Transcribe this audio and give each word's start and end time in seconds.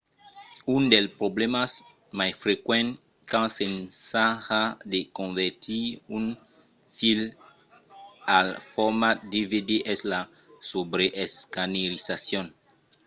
un 0.75 0.81
dels 0.93 1.13
problèmas 1.19 1.71
mai 2.19 2.31
frequents 2.43 2.97
quand 3.31 3.49
s'ensaja 3.55 4.63
de 4.93 4.99
convertir 5.17 5.85
un 6.17 6.25
film 6.97 7.25
al 8.37 8.47
format 8.73 9.17
dvd 9.33 9.71
es 9.93 9.99
la 10.11 10.21
subreescanerizacion 10.69 12.45